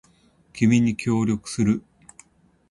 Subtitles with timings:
[0.51, 1.83] 君に協力する